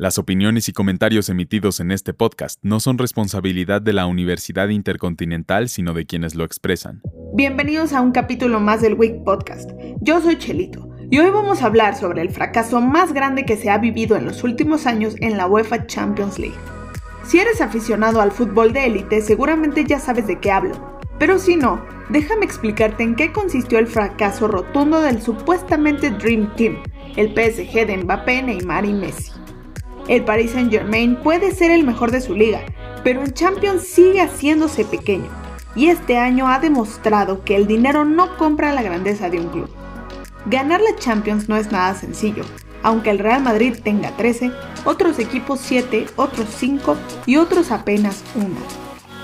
Las 0.00 0.16
opiniones 0.16 0.66
y 0.70 0.72
comentarios 0.72 1.28
emitidos 1.28 1.78
en 1.78 1.90
este 1.90 2.14
podcast 2.14 2.58
no 2.62 2.80
son 2.80 2.96
responsabilidad 2.96 3.82
de 3.82 3.92
la 3.92 4.06
Universidad 4.06 4.70
Intercontinental, 4.70 5.68
sino 5.68 5.92
de 5.92 6.06
quienes 6.06 6.34
lo 6.34 6.44
expresan. 6.44 7.02
Bienvenidos 7.34 7.92
a 7.92 8.00
un 8.00 8.10
capítulo 8.10 8.60
más 8.60 8.80
del 8.80 8.94
Week 8.94 9.22
Podcast. 9.24 9.70
Yo 10.00 10.22
soy 10.22 10.38
Chelito 10.38 10.88
y 11.10 11.18
hoy 11.18 11.28
vamos 11.28 11.60
a 11.60 11.66
hablar 11.66 11.98
sobre 11.98 12.22
el 12.22 12.30
fracaso 12.30 12.80
más 12.80 13.12
grande 13.12 13.44
que 13.44 13.58
se 13.58 13.68
ha 13.68 13.76
vivido 13.76 14.16
en 14.16 14.24
los 14.24 14.42
últimos 14.42 14.86
años 14.86 15.16
en 15.20 15.36
la 15.36 15.46
UEFA 15.46 15.86
Champions 15.86 16.38
League. 16.38 16.56
Si 17.26 17.38
eres 17.38 17.60
aficionado 17.60 18.22
al 18.22 18.32
fútbol 18.32 18.72
de 18.72 18.86
élite, 18.86 19.20
seguramente 19.20 19.84
ya 19.84 19.98
sabes 19.98 20.26
de 20.26 20.40
qué 20.40 20.50
hablo. 20.50 20.98
Pero 21.18 21.38
si 21.38 21.56
no, 21.56 21.84
déjame 22.08 22.46
explicarte 22.46 23.02
en 23.02 23.16
qué 23.16 23.32
consistió 23.32 23.78
el 23.78 23.86
fracaso 23.86 24.48
rotundo 24.48 25.02
del 25.02 25.20
supuestamente 25.20 26.10
Dream 26.10 26.54
Team, 26.56 26.78
el 27.18 27.34
PSG 27.34 27.86
de 27.86 27.98
Mbappé, 27.98 28.44
Neymar 28.44 28.86
y 28.86 28.94
Messi. 28.94 29.39
El 30.08 30.24
Paris 30.24 30.52
Saint 30.52 30.70
Germain 30.70 31.16
puede 31.16 31.54
ser 31.54 31.70
el 31.70 31.84
mejor 31.84 32.10
de 32.10 32.20
su 32.20 32.34
liga, 32.34 32.60
pero 33.04 33.22
en 33.22 33.32
Champions 33.32 33.82
sigue 33.82 34.20
haciéndose 34.20 34.84
pequeño, 34.84 35.28
y 35.74 35.88
este 35.88 36.18
año 36.18 36.48
ha 36.48 36.58
demostrado 36.58 37.44
que 37.44 37.56
el 37.56 37.66
dinero 37.66 38.04
no 38.04 38.36
compra 38.36 38.72
la 38.72 38.82
grandeza 38.82 39.30
de 39.30 39.38
un 39.38 39.48
club. 39.48 39.70
Ganar 40.46 40.80
la 40.80 40.96
Champions 40.96 41.48
no 41.48 41.56
es 41.56 41.70
nada 41.70 41.94
sencillo, 41.94 42.44
aunque 42.82 43.10
el 43.10 43.18
Real 43.18 43.42
Madrid 43.42 43.76
tenga 43.82 44.16
13, 44.16 44.50
otros 44.84 45.18
equipos 45.18 45.60
7, 45.62 46.06
otros 46.16 46.48
5 46.56 46.96
y 47.26 47.36
otros 47.36 47.70
apenas 47.70 48.24
1. 48.34 48.46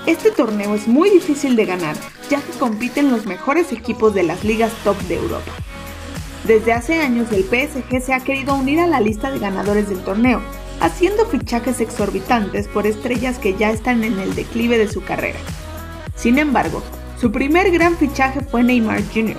Este 0.05 0.31
torneo 0.31 0.73
es 0.73 0.87
muy 0.87 1.09
difícil 1.09 1.55
de 1.55 1.65
ganar, 1.65 1.95
ya 2.29 2.39
que 2.39 2.57
compiten 2.57 3.11
los 3.11 3.25
mejores 3.25 3.73
equipos 3.73 4.13
de 4.13 4.23
las 4.23 4.43
ligas 4.43 4.71
top 4.83 4.97
de 5.01 5.15
Europa. 5.15 5.51
Desde 6.45 6.71
hace 6.71 7.01
años 7.01 7.27
el 7.33 7.43
PSG 7.43 8.01
se 8.01 8.13
ha 8.13 8.21
querido 8.21 8.55
unir 8.55 8.79
a 8.79 8.87
la 8.87 9.01
lista 9.01 9.31
de 9.31 9.39
ganadores 9.39 9.89
del 9.89 9.99
torneo, 9.99 10.39
haciendo 10.79 11.25
fichajes 11.25 11.81
exorbitantes 11.81 12.67
por 12.67 12.85
estrellas 12.85 13.39
que 13.39 13.55
ya 13.55 13.71
están 13.71 14.03
en 14.03 14.19
el 14.19 14.35
declive 14.35 14.77
de 14.77 14.87
su 14.87 15.03
carrera. 15.03 15.39
Sin 16.15 16.37
embargo, 16.37 16.83
su 17.19 17.31
primer 17.31 17.71
gran 17.71 17.95
fichaje 17.95 18.41
fue 18.41 18.63
Neymar 18.63 19.01
Jr., 19.13 19.37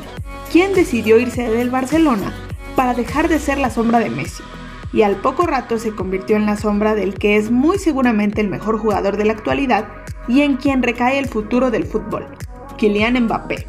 quien 0.51 0.75
decidió 0.75 1.19
irse 1.19 1.49
del 1.49 1.71
Barcelona 1.71 2.33
para 2.75 2.95
dejar 2.95 3.29
de 3.29 3.39
ser 3.39 3.59
la 3.59 3.71
sombra 3.71 3.99
de 3.99 4.11
Messi, 4.11 4.43
y 4.93 5.03
al 5.03 5.17
poco 5.17 5.47
rato 5.47 5.79
se 5.79 5.95
convirtió 5.95 6.37
en 6.37 6.47
la 6.47 6.57
sombra 6.57 6.95
del 6.95 7.15
que 7.15 7.37
es 7.37 7.51
muy 7.51 7.79
seguramente 7.79 8.41
el 8.41 8.49
mejor 8.49 8.79
jugador 8.79 9.17
de 9.17 9.27
la 9.27 9.33
actualidad 9.33 9.89
y 10.27 10.43
en 10.43 10.57
quien 10.57 10.83
recae 10.83 11.19
el 11.19 11.27
futuro 11.27 11.71
del 11.71 11.85
fútbol, 11.85 12.27
Kylian 12.77 13.23
Mbappé. 13.25 13.67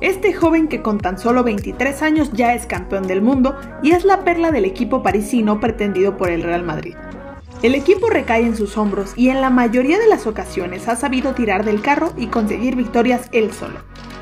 Este 0.00 0.34
joven 0.34 0.68
que 0.68 0.82
con 0.82 0.98
tan 0.98 1.18
solo 1.18 1.42
23 1.42 2.02
años 2.02 2.30
ya 2.32 2.54
es 2.54 2.66
campeón 2.66 3.06
del 3.06 3.22
mundo 3.22 3.56
y 3.82 3.92
es 3.92 4.04
la 4.04 4.24
perla 4.24 4.50
del 4.50 4.66
equipo 4.66 5.02
parisino 5.02 5.58
pretendido 5.58 6.18
por 6.18 6.30
el 6.30 6.42
Real 6.42 6.62
Madrid. 6.62 6.94
El 7.66 7.74
equipo 7.74 8.08
recae 8.08 8.42
en 8.42 8.56
sus 8.56 8.76
hombros 8.78 9.12
y 9.16 9.30
en 9.30 9.40
la 9.40 9.50
mayoría 9.50 9.98
de 9.98 10.06
las 10.06 10.28
ocasiones 10.28 10.86
ha 10.86 10.94
sabido 10.94 11.34
tirar 11.34 11.64
del 11.64 11.82
carro 11.82 12.12
y 12.16 12.28
conseguir 12.28 12.76
victorias 12.76 13.22
él 13.32 13.52
solo. 13.52 13.80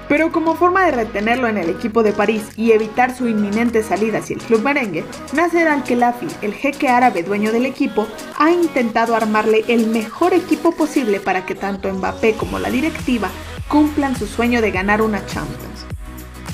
Pero 0.09 0.33
como 0.33 0.55
forma 0.55 0.87
de 0.87 0.93
retenerlo 0.93 1.47
en 1.47 1.59
el 1.59 1.69
equipo 1.69 2.03
de 2.03 2.15
París 2.15 2.43
y 2.57 2.73
evitar 2.73 3.15
su 3.15 3.29
inminente 3.29 3.83
salida 3.83 4.21
hacia 4.21 4.37
el 4.37 4.43
club 4.43 4.63
merengue, 4.63 5.05
Nasser 5.35 5.69
Al-Khelaifi, 5.69 6.27
el 6.41 6.55
jeque 6.55 6.89
árabe 6.89 7.23
dueño 7.23 7.53
del 7.53 7.67
equipo, 7.67 8.07
ha 8.39 8.51
intentado 8.51 9.15
armarle 9.15 9.63
el 9.69 9.89
mejor 9.89 10.33
equipo 10.33 10.73
posible 10.73 11.21
para 11.21 11.45
que 11.45 11.55
tanto 11.55 11.93
Mbappé 11.93 12.37
como 12.37 12.59
la 12.59 12.71
directiva 12.71 13.29
cumplan 13.69 14.17
su 14.17 14.27
sueño 14.27 14.63
de 14.63 14.71
ganar 14.71 15.03
una 15.03 15.27
Champions. 15.27 15.85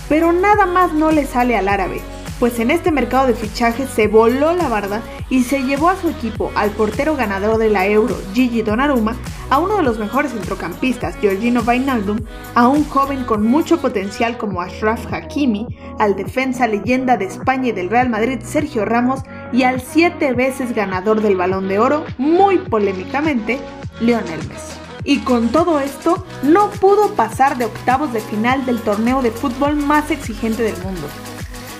Pero 0.09 0.33
nada 0.33 0.67
más 0.67 0.93
no 0.93 1.13
le 1.13 1.25
sale 1.25 1.57
al 1.57 1.69
árabe, 1.69 2.01
pues 2.41 2.59
en 2.59 2.71
este 2.71 2.91
mercado 2.91 3.27
de 3.27 3.35
fichajes 3.35 3.91
se 3.91 4.09
voló 4.09 4.55
la 4.55 4.69
barda 4.69 5.03
y 5.29 5.45
se 5.45 5.63
llevó 5.63 5.91
a 5.91 5.97
su 5.97 6.09
equipo 6.09 6.51
al 6.57 6.71
portero 6.71 7.15
ganador 7.15 7.59
de 7.59 7.69
la 7.69 7.87
Euro, 7.87 8.17
Gigi 8.33 8.63
Donnarumma, 8.63 9.15
a 9.51 9.59
uno 9.59 9.77
de 9.77 9.83
los 9.83 9.99
mejores 9.99 10.33
centrocampistas, 10.33 11.21
Giorgino 11.21 11.61
Wijnaldum, 11.61 12.21
a 12.55 12.67
un 12.67 12.85
joven 12.85 13.25
con 13.25 13.47
mucho 13.47 13.79
potencial 13.79 14.39
como 14.39 14.63
Ashraf 14.63 15.13
Hakimi, 15.13 15.67
al 15.99 16.17
defensa 16.17 16.67
leyenda 16.67 17.19
de 17.19 17.27
España 17.27 17.69
y 17.69 17.73
del 17.73 17.91
Real 17.91 18.09
Madrid, 18.09 18.41
Sergio 18.43 18.87
Ramos, 18.87 19.21
y 19.53 19.65
al 19.65 19.83
siete 19.83 20.33
veces 20.33 20.75
ganador 20.75 21.21
del 21.21 21.37
Balón 21.37 21.69
de 21.69 21.79
Oro, 21.79 22.07
muy 22.17 22.57
polémicamente, 22.57 23.61
Lionel 24.01 24.41
Messi. 24.49 24.79
Y 25.05 25.19
con 25.21 25.49
todo 25.49 25.79
esto, 25.79 26.25
no 26.43 26.71
pudo 26.71 27.11
pasar 27.15 27.59
de 27.59 27.67
octavos 27.67 28.15
de 28.15 28.21
final 28.21 28.65
del 28.65 28.81
torneo 28.81 29.21
de 29.21 29.31
fútbol 29.31 29.77
más 29.77 30.11
exigente 30.11 30.63
del 30.63 30.77
mundo. 30.83 31.07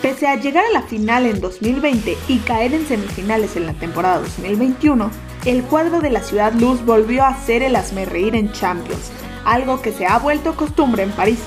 Pese 0.03 0.27
a 0.27 0.37
llegar 0.37 0.65
a 0.65 0.73
la 0.73 0.81
final 0.81 1.27
en 1.27 1.43
2020 1.43 2.17
y 2.27 2.39
caer 2.39 2.73
en 2.73 2.87
semifinales 2.87 3.57
en 3.57 3.67
la 3.67 3.75
temporada 3.75 4.21
2021, 4.21 5.11
el 5.45 5.63
cuadro 5.65 6.01
de 6.01 6.09
la 6.09 6.23
Ciudad 6.23 6.55
Luz 6.55 6.83
volvió 6.87 7.23
a 7.23 7.29
hacer 7.29 7.63
el 7.63 7.77
reír 8.07 8.35
en 8.35 8.51
Champions, 8.51 9.13
algo 9.45 9.83
que 9.83 9.93
se 9.93 10.07
ha 10.07 10.19
vuelto 10.19 10.57
costumbre 10.57 11.03
en 11.03 11.11
París. 11.11 11.41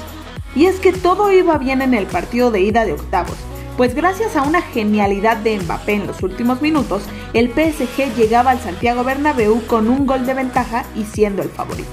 Y 0.56 0.68
es 0.68 0.80
que 0.80 0.94
todo 0.94 1.32
iba 1.32 1.58
bien 1.58 1.82
en 1.82 1.96
el 1.96 2.06
partido 2.06 2.52
de 2.52 2.62
ida 2.62 2.86
de 2.86 2.94
octavos, 2.94 3.38
pues 3.76 3.96
gracias 3.96 4.36
a 4.36 4.44
una 4.44 4.62
genialidad 4.62 5.38
de 5.38 5.58
Mbappé 5.58 5.94
en 5.94 6.06
los 6.06 6.22
últimos 6.22 6.62
minutos, 6.62 7.02
el 7.34 7.50
PSG 7.50 8.16
llegaba 8.16 8.52
al 8.52 8.60
Santiago 8.60 9.04
Bernabéu 9.04 9.66
con 9.66 9.90
un 9.90 10.06
gol 10.06 10.28
de 10.28 10.36
ventaja 10.36 10.86
y 10.96 11.06
siendo 11.06 11.42
el 11.42 11.50
favorito. 11.50 11.90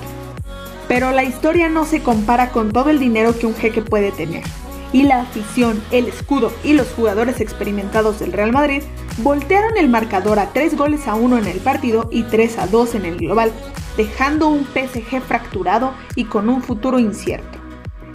Pero 0.88 1.10
la 1.10 1.25
historia 1.25 1.70
no 1.70 1.87
se 1.87 2.03
compara 2.03 2.50
con 2.50 2.70
todo 2.70 2.91
el 2.91 2.99
dinero 2.99 3.38
que 3.38 3.47
un 3.47 3.54
jeque 3.54 3.81
puede 3.81 4.12
tener. 4.12 4.44
Y 4.93 5.05
la 5.05 5.21
afición, 5.21 5.81
el 5.93 6.09
escudo 6.09 6.53
y 6.65 6.73
los 6.73 6.89
jugadores 6.93 7.41
experimentados 7.41 8.19
del 8.19 8.33
Real 8.33 8.53
Madrid 8.53 8.83
voltearon 9.19 9.77
el 9.77 9.89
marcador 9.89 10.39
a 10.39 10.53
3 10.53 10.77
goles 10.77 11.06
a 11.06 11.15
1 11.15 11.39
en 11.39 11.47
el 11.47 11.59
partido 11.59 12.09
y 12.11 12.25
3 12.25 12.59
a 12.59 12.67
2 12.67 12.97
en 12.97 13.05
el 13.05 13.17
global, 13.19 13.53
dejando 13.97 14.49
un 14.49 14.65
PSG 14.65 15.21
fracturado 15.21 15.95
y 16.17 16.25
con 16.25 16.49
un 16.49 16.62
futuro 16.62 16.99
incierto. 16.99 17.59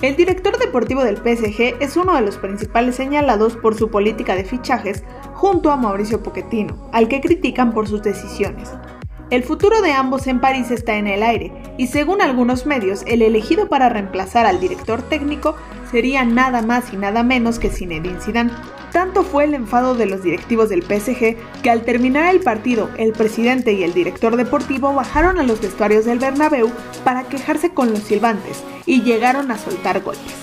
El 0.02 0.18
director 0.18 0.58
deportivo 0.60 1.04
del 1.06 1.18
PSG 1.18 1.78
es 1.80 1.96
uno 1.96 2.16
de 2.16 2.22
los 2.22 2.38
principales 2.38 2.96
señalados 2.96 3.56
por 3.56 3.76
su 3.76 3.90
política 3.90 4.36
de 4.36 4.44
fichajes 4.44 5.04
junto 5.34 5.72
a 5.72 5.78
Mauricio 5.78 6.22
Pochettino, 6.22 6.90
al 6.92 7.08
que 7.08 7.22
critican 7.22 7.74
por 7.74 7.88
sus 7.88 8.02
decisiones. 8.04 8.70
El 9.32 9.44
futuro 9.44 9.82
de 9.82 9.92
ambos 9.92 10.28
en 10.28 10.40
París 10.40 10.70
está 10.70 10.98
en 10.98 11.08
el 11.08 11.24
aire 11.24 11.52
y 11.80 11.88
según 11.88 12.22
algunos 12.22 12.68
medios 12.68 13.02
el 13.08 13.24
elegido 13.24 13.68
para 13.68 13.90
reemplazar 13.90 14.46
al 14.46 14.60
director 14.60 15.02
técnico 15.02 15.56
sería 15.90 16.24
nada 16.24 16.62
más 16.62 16.94
y 16.94 16.98
nada 16.98 17.24
menos 17.24 17.58
que 17.58 17.72
Zinedine 17.72 18.22
Zidane. 18.22 18.52
Tanto 18.92 19.24
fue 19.24 19.46
el 19.46 19.56
enfado 19.56 19.96
de 19.96 20.06
los 20.06 20.22
directivos 20.22 20.70
del 20.70 20.84
PSG 20.84 21.38
que 21.64 21.70
al 21.72 21.82
terminar 21.82 22.34
el 22.34 22.42
partido, 22.42 22.92
el 22.98 23.14
presidente 23.14 23.74
y 23.74 23.84
el 23.84 23.96
director 23.96 24.38
deportivo 24.38 24.94
bajaron 24.94 25.40
a 25.40 25.44
los 25.44 25.60
vestuarios 25.60 26.06
del 26.06 26.20
Bernabéu 26.20 26.72
para 27.04 27.24
quejarse 27.24 27.74
con 27.74 27.90
los 27.90 28.04
silbantes 28.04 28.64
y 28.86 29.02
llegaron 29.02 29.50
a 29.50 29.58
soltar 29.58 30.02
golpes. 30.02 30.34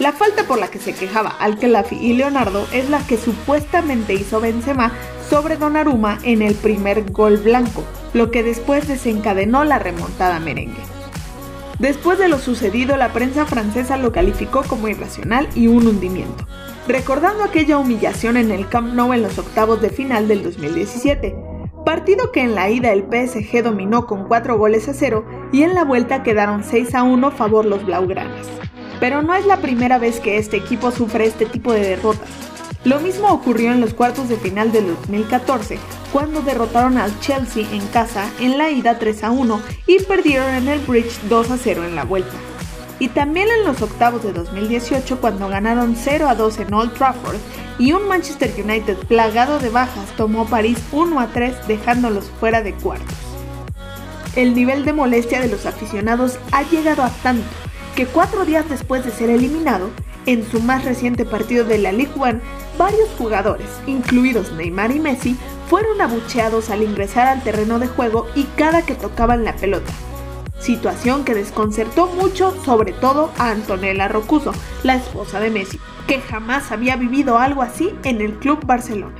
La 0.00 0.12
falta 0.12 0.44
por 0.44 0.58
la 0.58 0.68
que 0.68 0.78
se 0.80 0.92
quejaba 0.92 1.30
Al-Khelafi 1.38 1.96
y 1.96 2.14
Leonardo 2.14 2.66
es 2.72 2.90
la 2.90 2.98
que 3.06 3.16
supuestamente 3.16 4.14
hizo 4.14 4.40
Benzema 4.40 4.92
sobre 5.28 5.56
Donnarumma 5.56 6.18
en 6.22 6.42
el 6.42 6.54
primer 6.54 7.10
gol 7.10 7.36
blanco, 7.38 7.84
lo 8.14 8.30
que 8.30 8.42
después 8.42 8.88
desencadenó 8.88 9.64
la 9.64 9.78
remontada 9.78 10.40
merengue. 10.40 10.82
Después 11.78 12.18
de 12.18 12.28
lo 12.28 12.38
sucedido, 12.38 12.96
la 12.96 13.12
prensa 13.12 13.46
francesa 13.46 13.96
lo 13.96 14.10
calificó 14.10 14.64
como 14.64 14.88
irracional 14.88 15.48
y 15.54 15.68
un 15.68 15.86
hundimiento, 15.86 16.44
recordando 16.88 17.44
aquella 17.44 17.78
humillación 17.78 18.36
en 18.36 18.50
el 18.50 18.68
Camp 18.68 18.94
Nou 18.94 19.12
en 19.12 19.22
los 19.22 19.38
octavos 19.38 19.80
de 19.80 19.90
final 19.90 20.26
del 20.26 20.42
2017, 20.42 21.36
partido 21.84 22.32
que 22.32 22.40
en 22.40 22.56
la 22.56 22.68
ida 22.68 22.92
el 22.92 23.04
PSG 23.04 23.62
dominó 23.62 24.06
con 24.06 24.26
4 24.26 24.58
goles 24.58 24.88
a 24.88 24.94
0 24.94 25.24
y 25.52 25.62
en 25.62 25.74
la 25.74 25.84
vuelta 25.84 26.24
quedaron 26.24 26.64
6 26.64 26.94
a 26.96 27.04
1 27.04 27.30
favor 27.30 27.64
los 27.64 27.86
blaugranas. 27.86 28.46
Pero 28.98 29.22
no 29.22 29.34
es 29.34 29.46
la 29.46 29.58
primera 29.58 29.98
vez 29.98 30.18
que 30.18 30.38
este 30.38 30.56
equipo 30.56 30.90
sufre 30.90 31.26
este 31.26 31.46
tipo 31.46 31.72
de 31.72 31.80
derrotas. 31.80 32.28
Lo 32.84 32.98
mismo 32.98 33.28
ocurrió 33.28 33.72
en 33.72 33.80
los 33.80 33.94
cuartos 33.94 34.28
de 34.28 34.36
final 34.36 34.72
del 34.72 34.88
2014, 34.88 35.78
cuando 36.12 36.42
derrotaron 36.42 36.98
al 36.98 37.18
Chelsea 37.20 37.66
en 37.72 37.86
casa 37.88 38.30
en 38.40 38.58
la 38.58 38.70
ida 38.70 38.98
3 38.98 39.24
a 39.24 39.30
1 39.30 39.62
y 39.86 40.02
perdieron 40.04 40.54
en 40.54 40.68
el 40.68 40.80
Bridge 40.80 41.20
2 41.28 41.50
a 41.50 41.56
0 41.58 41.84
en 41.84 41.96
la 41.96 42.04
vuelta. 42.04 42.34
Y 42.98 43.08
también 43.08 43.48
en 43.48 43.64
los 43.64 43.80
octavos 43.80 44.22
de 44.22 44.32
2018 44.32 45.20
cuando 45.20 45.48
ganaron 45.48 45.94
0 45.96 46.28
a 46.28 46.34
2 46.34 46.58
en 46.60 46.74
Old 46.74 46.94
Trafford 46.94 47.38
y 47.78 47.92
un 47.92 48.08
Manchester 48.08 48.52
United 48.62 48.96
plagado 49.06 49.58
de 49.58 49.68
bajas 49.68 50.10
tomó 50.16 50.46
París 50.46 50.78
1 50.92 51.20
a 51.20 51.28
3 51.28 51.68
dejándolos 51.68 52.30
fuera 52.40 52.62
de 52.62 52.74
cuartos. 52.74 53.16
El 54.34 54.54
nivel 54.54 54.84
de 54.84 54.92
molestia 54.92 55.40
de 55.40 55.48
los 55.48 55.66
aficionados 55.66 56.38
ha 56.52 56.62
llegado 56.64 57.02
a 57.02 57.10
tanto 57.10 57.46
que 57.94 58.06
cuatro 58.06 58.44
días 58.44 58.68
después 58.68 59.04
de 59.04 59.10
ser 59.10 59.30
eliminado, 59.30 59.90
en 60.28 60.44
su 60.44 60.60
más 60.60 60.84
reciente 60.84 61.24
partido 61.24 61.64
de 61.64 61.78
la 61.78 61.90
Ligue 61.90 62.12
1, 62.14 62.40
varios 62.76 63.08
jugadores, 63.16 63.66
incluidos 63.86 64.52
Neymar 64.52 64.90
y 64.90 65.00
Messi, 65.00 65.38
fueron 65.70 66.02
abucheados 66.02 66.68
al 66.68 66.82
ingresar 66.82 67.28
al 67.28 67.42
terreno 67.42 67.78
de 67.78 67.86
juego 67.86 68.26
y 68.34 68.44
cada 68.44 68.82
que 68.82 68.94
tocaban 68.94 69.42
la 69.42 69.56
pelota. 69.56 69.90
Situación 70.60 71.24
que 71.24 71.34
desconcertó 71.34 72.08
mucho, 72.08 72.54
sobre 72.62 72.92
todo 72.92 73.32
a 73.38 73.52
Antonella 73.52 74.06
Rocuso, 74.06 74.52
la 74.82 74.96
esposa 74.96 75.40
de 75.40 75.48
Messi, 75.48 75.80
que 76.06 76.20
jamás 76.20 76.72
había 76.72 76.96
vivido 76.96 77.38
algo 77.38 77.62
así 77.62 77.94
en 78.04 78.20
el 78.20 78.34
Club 78.34 78.66
Barcelona. 78.66 79.16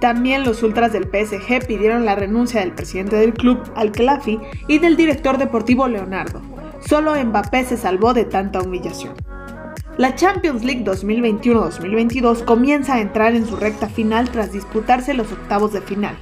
También 0.00 0.44
los 0.44 0.62
ultras 0.62 0.92
del 0.92 1.04
PSG 1.04 1.66
pidieron 1.66 2.04
la 2.04 2.14
renuncia 2.14 2.60
del 2.60 2.72
presidente 2.72 3.16
del 3.16 3.32
club, 3.32 3.58
Al-Khelafi, 3.74 4.38
y 4.68 4.80
del 4.80 4.98
director 4.98 5.38
deportivo 5.38 5.88
Leonardo. 5.88 6.42
Solo 6.86 7.14
Mbappé 7.24 7.64
se 7.64 7.78
salvó 7.78 8.12
de 8.12 8.26
tanta 8.26 8.60
humillación. 8.60 9.14
La 9.98 10.14
Champions 10.14 10.62
League 10.62 10.84
2021-2022 10.84 12.44
comienza 12.44 12.96
a 12.96 13.00
entrar 13.00 13.34
en 13.34 13.46
su 13.46 13.56
recta 13.56 13.88
final 13.88 14.28
tras 14.30 14.52
disputarse 14.52 15.14
los 15.14 15.32
octavos 15.32 15.72
de 15.72 15.80
final. 15.80 16.18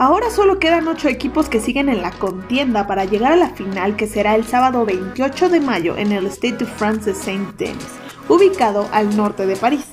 Ahora 0.00 0.30
solo 0.30 0.58
quedan 0.58 0.88
8 0.88 1.10
equipos 1.10 1.48
que 1.48 1.60
siguen 1.60 1.88
en 1.88 2.02
la 2.02 2.10
contienda 2.10 2.88
para 2.88 3.04
llegar 3.04 3.30
a 3.32 3.36
la 3.36 3.50
final 3.50 3.94
que 3.94 4.08
será 4.08 4.34
el 4.34 4.44
sábado 4.44 4.84
28 4.84 5.48
de 5.48 5.60
mayo 5.60 5.96
en 5.96 6.10
el 6.10 6.26
Stade 6.26 6.56
de 6.56 6.64
France 6.64 7.10
de 7.10 7.14
Saint-Denis, 7.14 7.86
ubicado 8.28 8.88
al 8.90 9.16
norte 9.16 9.46
de 9.46 9.54
París, 9.54 9.84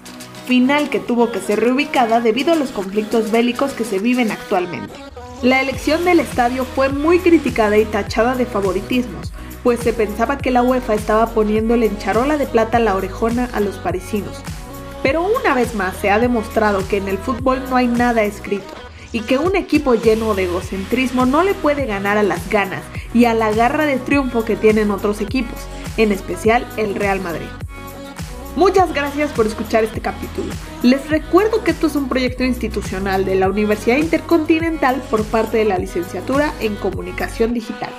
final 0.48 0.90
que 0.90 1.00
tuvo 1.00 1.32
que 1.32 1.42
ser 1.42 1.60
reubicada 1.60 2.22
debido 2.22 2.54
a 2.54 2.56
los 2.56 2.72
conflictos 2.72 3.30
bélicos 3.30 3.74
que 3.74 3.84
se 3.84 4.00
viven 4.00 4.32
actualmente. 4.32 4.96
La 5.44 5.62
elección 5.62 6.04
del 6.06 6.22
estadio 6.22 6.66
fue 6.66 6.90
muy 6.90 7.20
criticada 7.20 7.78
y 7.78 7.86
tachada 7.86 8.34
de 8.34 8.48
favoritismos, 8.48 9.32
pues 9.64 9.80
se 9.80 9.94
pensaba 9.94 10.38
que 10.38 10.52
la 10.52 10.64
UEFA 10.64 10.94
estaba 10.94 11.28
poniéndole 11.28 11.86
en 11.86 11.98
charola 11.98 12.38
de 12.38 12.48
plata 12.48 12.80
la 12.80 12.96
orejona 12.96 13.50
a 13.54 13.60
los 13.60 13.78
parisinos. 13.78 14.42
Pero 15.04 15.24
una 15.24 15.56
vez 15.56 15.76
más 15.76 15.96
se 15.98 16.10
ha 16.10 16.20
demostrado 16.20 16.88
que 16.88 16.98
en 16.98 17.08
el 17.08 17.18
fútbol 17.18 17.62
no 17.70 17.76
hay 17.76 17.88
nada 17.88 18.24
escrito 18.24 18.74
y 19.12 19.22
que 19.22 19.38
un 19.38 19.56
equipo 19.56 19.96
lleno 19.96 20.34
de 20.36 20.44
egocentrismo 20.44 21.26
no 21.26 21.44
le 21.44 21.54
puede 21.54 21.86
ganar 21.86 22.18
a 22.18 22.24
las 22.24 22.50
ganas 22.50 22.84
y 23.14 23.26
a 23.26 23.34
la 23.34 23.52
garra 23.52 23.86
de 23.86 23.98
triunfo 23.98 24.46
que 24.46 24.56
tienen 24.56 24.92
otros 24.92 25.22
equipos, 25.22 25.60
en 25.98 26.12
especial 26.12 26.66
el 26.78 26.96
Real 26.96 27.20
Madrid. 27.20 27.48
Muchas 28.56 28.94
gracias 28.94 29.32
por 29.32 29.48
escuchar 29.48 29.86
este 29.86 30.02
capítulo. 30.02 30.54
Les 30.84 31.10
recuerdo 31.10 31.64
que 31.64 31.72
esto 31.72 31.88
es 31.88 31.96
un 31.96 32.10
proyecto 32.10 32.44
institucional 32.44 33.24
de 33.24 33.36
la 33.36 33.50
Universidad 33.50 33.98
Intercontinental 33.98 35.02
por 35.10 35.24
parte 35.24 35.58
de 35.58 35.66
la 35.66 35.78
licenciatura 35.78 36.54
en 36.60 36.76
Comunicación 36.76 37.54
Digital. 37.54 37.92